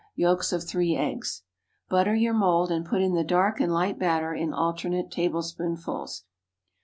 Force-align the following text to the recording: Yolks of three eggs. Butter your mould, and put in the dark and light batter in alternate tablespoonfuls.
Yolks 0.15 0.51
of 0.51 0.63
three 0.67 0.95
eggs. 0.95 1.43
Butter 1.87 2.15
your 2.15 2.33
mould, 2.33 2.71
and 2.71 2.83
put 2.83 3.03
in 3.03 3.13
the 3.13 3.23
dark 3.23 3.59
and 3.59 3.71
light 3.71 3.99
batter 3.99 4.33
in 4.33 4.51
alternate 4.51 5.11
tablespoonfuls. 5.11 6.23